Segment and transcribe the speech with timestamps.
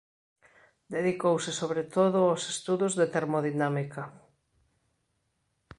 [0.93, 4.03] Dedicouse sobre todo aos estudos de Termodinámica.